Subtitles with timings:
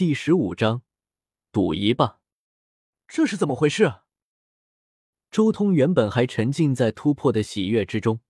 [0.00, 0.80] 第十五章，
[1.52, 2.20] 赌一把。
[3.06, 3.96] 这是怎么回事？
[5.30, 8.20] 周通原本还沉浸在突破的喜悦之中，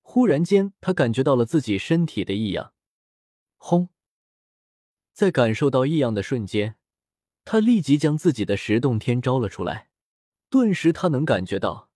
[0.00, 2.72] 忽然间，他感觉到了自己身体的异样。
[3.58, 3.90] 轰！
[5.12, 6.76] 在感受到异样的瞬间，
[7.44, 9.90] 他立即将自己的十洞天招了出来。
[10.48, 11.90] 顿时，他能感觉到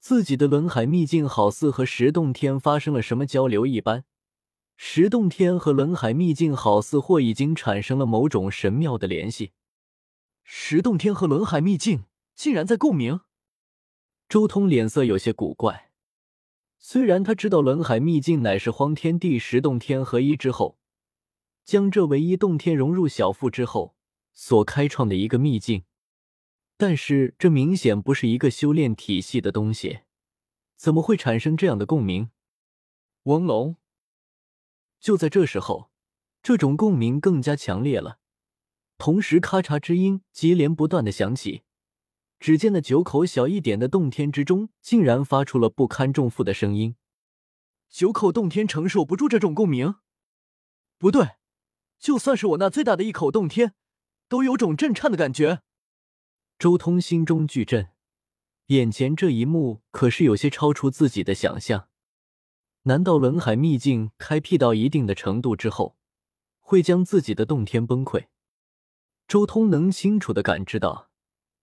[0.00, 4.06] 自己的轮海秘境好似和十洞天发生了什么交流一般。
[4.76, 9.52] 石洞天和轮海秘境好似或已经产生了某种神妙的联系。
[10.44, 13.20] 石洞天和轮海秘境竟然在共鸣。
[14.28, 15.90] 周通脸色有些古怪。
[16.78, 20.78] 虽然他知道轮海秘境乃是荒天地十洞天合一之后，
[21.64, 23.96] 将这唯一洞天融入小腹之后
[24.32, 25.84] 所开创的一个秘境，
[26.76, 30.00] 但是这明显不是一个修炼体系的东西，
[30.76, 32.30] 怎么会产生这样的共鸣？
[33.22, 33.76] 翁龙。
[35.00, 35.90] 就在这时候，
[36.42, 38.18] 这种共鸣更加强烈了，
[38.98, 41.62] 同时咔嚓之音接连不断的响起。
[42.38, 46.96] 只见那九口小一点的洞天之中，竟然发出了不堪重负的声音。
[47.88, 49.94] 九口洞天承受不住这种共鸣？
[50.98, 51.36] 不对，
[51.98, 53.74] 就算是我那最大的一口洞天，
[54.28, 55.62] 都有种震颤的感觉。
[56.58, 57.88] 周通心中巨震，
[58.66, 61.88] 眼前这一幕可是有些超出自己的想象。
[62.88, 65.96] 难道轮海秘境开辟到一定的程度之后，
[66.60, 68.26] 会将自己的洞天崩溃？
[69.26, 71.10] 周通能清楚的感知到，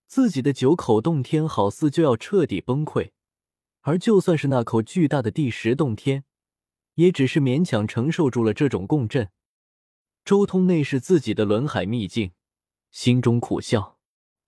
[0.06, 3.12] 自己的九口洞天好似就要彻底崩溃，
[3.84, 6.26] 而就算是那口巨大的第十洞天，
[6.96, 9.30] 也只是勉强承受住了这种共振。
[10.26, 12.34] 周通内视自己的轮海秘境，
[12.92, 13.98] 心中苦笑：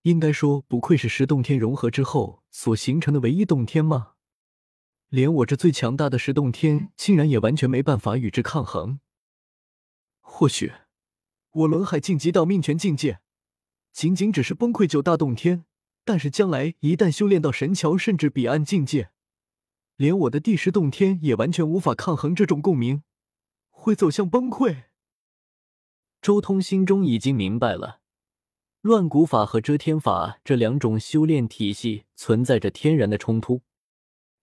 [0.01, 4.14] 应该说，不愧是十洞天融合之后所形成的唯一洞天吗？
[5.09, 8.99] 连我这最强大的十洞天，竟然也完全没办法与之抗衡。
[10.19, 10.73] 或许，
[11.51, 13.19] 我轮海晋级到命权境界，
[13.93, 15.65] 仅仅只是崩溃九大洞天，
[16.03, 19.11] 但是将来一旦修炼到神桥甚至彼岸境界，
[19.95, 23.03] 连我的第十洞天也完全无法抗衡这种共鸣，
[23.69, 24.85] 会走向崩溃。
[26.21, 28.01] 周通心中已经明白了，
[28.81, 33.61] 乱古法和遮天法这两种修炼体系存在着天然的冲突。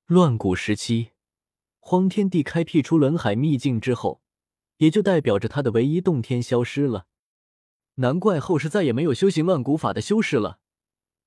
[0.06, 1.12] 乱古时期，
[1.78, 4.20] 荒天帝开辟出轮海秘境之后，
[4.78, 7.06] 也就代表着他的唯一洞天消失了。
[7.94, 10.58] 难怪后世再也没有修行乱古法的修士了。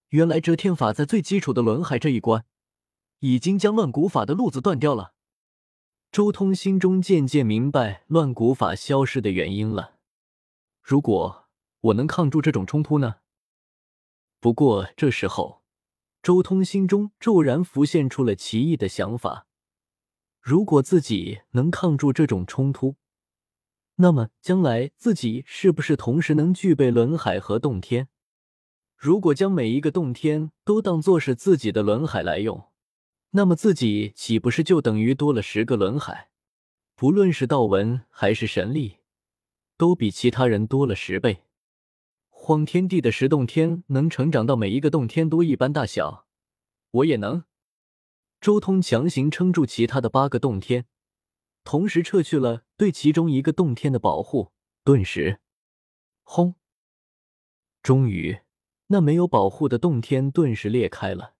[0.10, 2.46] 原来遮天法在最基础的轮海这一关，
[3.20, 5.14] 已经将乱古法的路子断掉了。
[6.12, 9.96] 周通心中渐渐明白乱古法消失的原因了。
[10.82, 11.48] 如果
[11.82, 13.16] 我能抗住这种冲突呢？
[14.40, 15.65] 不过这时候。
[16.26, 19.46] 周通心中骤然浮现出了奇异的想法：
[20.42, 22.96] 如果自己能抗住这种冲突，
[23.98, 28.08] 那么将来自己是不是同时能具备轮海和洞天？
[28.98, 32.72] 如果将每一个洞天都当做是自己的轮海来用，
[33.30, 36.32] 那么自己岂不是就等于多了十个轮海？
[36.96, 38.98] 不论是道文还是神力，
[39.78, 41.45] 都比其他人多了十倍。
[42.48, 46.28] 荒天地的十洞天能成长到每一个洞天都一般大小，
[46.92, 47.44] 我也能。
[48.40, 50.86] 周通强行撑住其他的八个洞天，
[51.64, 54.52] 同时撤去了对其中一个洞天的保护。
[54.84, 55.40] 顿时，
[56.22, 56.54] 轰！
[57.82, 58.42] 终于，
[58.90, 61.34] 那没有保护的洞天顿时裂开了，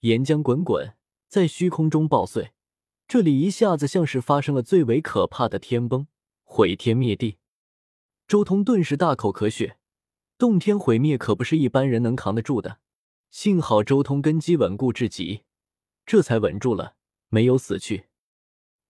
[0.00, 0.96] 岩浆滚滚，
[1.28, 2.52] 在虚空中爆碎。
[3.08, 6.06] 这里一下子像是发生了最为可怕的天崩，
[6.44, 7.38] 毁天灭地。
[8.28, 9.78] 周通顿时大口咳血。
[10.38, 12.78] 洞天毁灭可不是一般人能扛得住的，
[13.30, 15.44] 幸好周通根基稳固至极，
[16.04, 16.96] 这才稳住了，
[17.28, 18.08] 没有死去。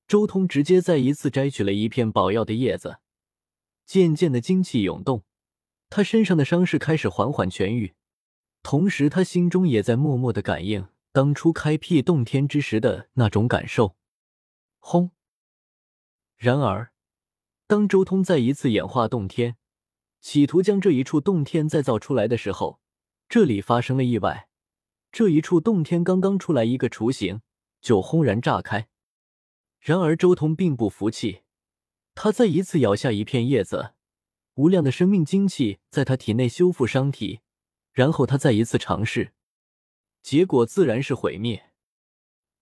[0.08, 2.98] 周通直接再一次摘取了一片宝药的叶子，
[3.84, 5.22] 渐渐的精气涌动，
[5.88, 7.94] 他身上的伤势开始缓缓痊愈，
[8.64, 13.96] 同时他心中也在默默的感应当初开辟洞天之时的那种感受。
[14.80, 15.12] 轰！
[16.36, 16.92] 然而，
[17.68, 19.56] 当周通再一次演化洞天。
[20.26, 22.80] 企图将这一处洞天再造出来的时候，
[23.28, 24.48] 这里发生了意外。
[25.12, 27.42] 这一处洞天刚刚出来一个雏形，
[27.80, 28.88] 就轰然炸开。
[29.78, 31.42] 然而周通并不服气，
[32.16, 33.92] 他再一次咬下一片叶子，
[34.54, 37.38] 无量的生命精气在他体内修复伤体。
[37.92, 39.32] 然后他再一次尝试，
[40.24, 41.70] 结果自然是毁灭。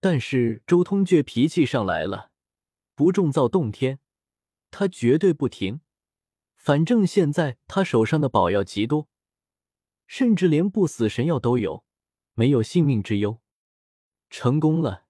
[0.00, 2.30] 但是周通却脾气上来了，
[2.94, 4.00] 不重造洞天，
[4.70, 5.80] 他绝对不停。
[6.64, 9.06] 反正现在他手上的宝药极多，
[10.06, 11.84] 甚至连不死神药都有，
[12.32, 13.38] 没有性命之忧。
[14.30, 15.04] 成功了，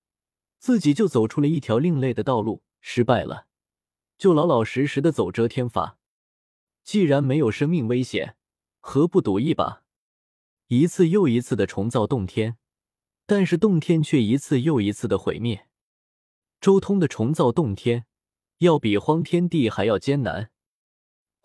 [0.59, 3.47] 自己就走出了一条另类的道路；失败了，
[4.19, 5.97] 就老老实实的走遮天法。
[6.83, 8.37] 既然没有生命危险，
[8.81, 9.85] 何不赌一把？
[10.67, 12.57] 一次又一次的重造洞天，
[13.27, 15.69] 但是洞天却一次又一次的毁灭。
[16.61, 18.07] 周通的重造洞天，
[18.59, 20.51] 要比荒天地还要艰难。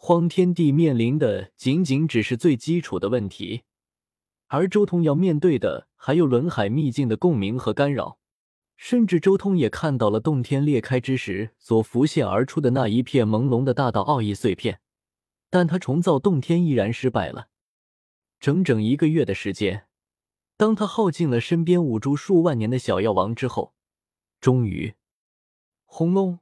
[0.02, 3.64] 荒天地面临的仅仅只是最基础的问题，
[4.48, 8.18] 而周通要面对的还有轮海秘境的共鸣和干扰。
[8.78, 14.80] 甚至周通也看到了洞天裂开之时所浮现而出的那一片朦胧的大道奥义碎片，
[15.50, 17.50] 但他重造洞天依然失败了。
[18.40, 19.88] 整整一个月的时间，
[20.56, 23.74] 当他耗尽了身边五株数万年的小药王之后，
[24.40, 24.94] 终于，
[25.84, 26.40] 轰隆，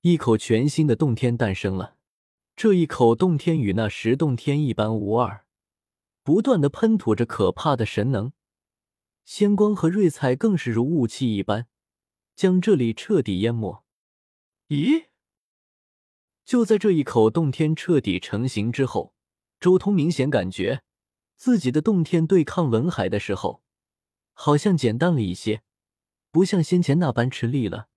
[0.00, 1.96] 一口全新的洞天诞生了。
[2.62, 5.46] 这一口洞天与那石洞天一般无二，
[6.22, 8.34] 不断的喷吐着可怕的神能，
[9.24, 11.68] 仙光和瑞彩更是如雾气一般，
[12.36, 13.82] 将这里彻底淹没。
[14.68, 15.06] 咦？
[16.44, 19.14] 就在这一口洞天彻底成型之后，
[19.58, 20.82] 周通明显感觉
[21.36, 23.62] 自己的洞天对抗文海的时候，
[24.34, 25.62] 好像简单了一些，
[26.30, 27.88] 不像先前那般吃力了。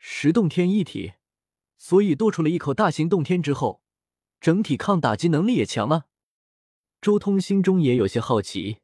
[0.00, 1.12] 十洞天一体。
[1.78, 3.82] 所以多出了一口大型洞天之后，
[4.40, 6.06] 整体抗打击能力也强了。
[7.00, 8.78] 周通心中也有些好奇，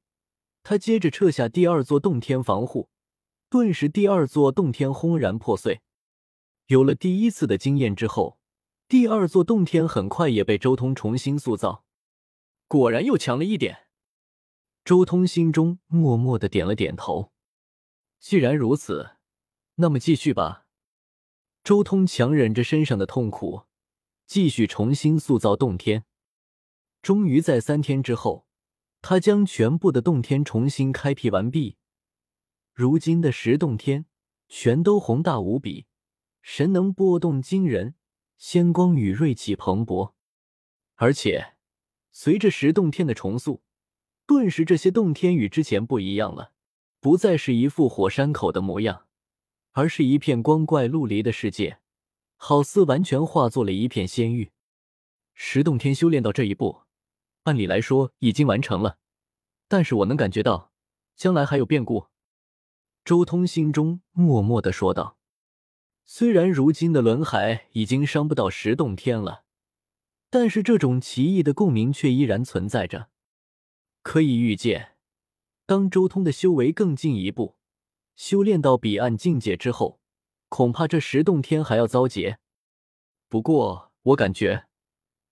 [0.63, 2.89] 他接着撤下第二座洞天防护，
[3.49, 5.81] 顿时第二座洞天轰然破碎。
[6.67, 8.39] 有了第一次的经验之后，
[8.87, 11.85] 第二座洞天很快也被周通重新塑造，
[12.69, 13.89] 果然又强了一点。
[14.85, 17.33] 周通心中默默的点了点头。
[18.21, 19.17] 既然如此，
[19.77, 20.62] 那么继续吧。
[21.65, 23.63] 周通强忍着身上的痛苦，
[24.27, 26.05] 继续重新塑造洞天。
[27.01, 28.47] 终于在三天之后，
[29.01, 31.77] 他将全部的洞天重新开辟完毕。
[32.75, 34.07] 如今的十洞天
[34.49, 35.87] 全都宏大无比，
[36.41, 37.95] 神能波动惊人，
[38.37, 40.15] 仙光与锐气蓬勃。
[40.97, 41.55] 而且，
[42.11, 43.63] 随着十洞天的重塑，
[44.27, 46.55] 顿时这些洞天与之前不一样了，
[46.99, 49.07] 不再是一副火山口的模样。
[49.73, 51.79] 而是一片光怪陆离的世界，
[52.37, 54.53] 好似完全化作了一片仙域。
[55.35, 56.83] 十洞天修炼到这一步，
[57.45, 58.99] 按理来说已经完成了，
[59.69, 60.73] 但是我能感觉到
[61.17, 62.07] 将来还有变故。
[63.05, 65.17] 周通心中默默的说道
[66.05, 69.45] ：“虽然如今的轮海已经伤不到十洞天了，
[70.29, 73.09] 但是这种奇异的共鸣却依然存在着。
[74.03, 74.97] 可以预见，
[75.65, 77.57] 当周通的修为更进一步。”
[78.17, 80.01] 修炼到彼岸境界之后，
[80.49, 82.39] 恐怕这十洞天还要遭劫。
[83.29, 84.67] 不过，我感觉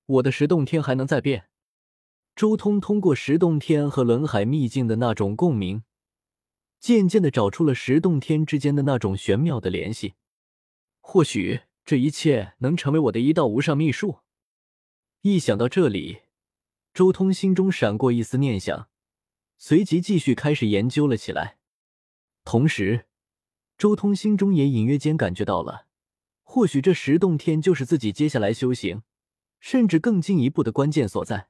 [0.07, 1.49] 我的十洞天还能再变。
[2.35, 5.83] 周通通过十洞天和轮海秘境的那种共鸣，
[6.79, 10.15] 渐渐的找出了十洞天之间的那种玄妙的联系。
[11.01, 14.21] 或许这一切能成为我的一道无上秘术。
[15.21, 16.23] 一想到这里，
[16.95, 18.89] 周通心中闪过一丝念想，
[19.59, 21.60] 随即继续开始研究了起来。
[22.45, 23.07] 同时，
[23.79, 25.87] 周通心中也隐约间感觉到了，
[26.43, 29.03] 或许这十洞天就是自己接下来修行，
[29.61, 31.49] 甚至更进一步的关键所在。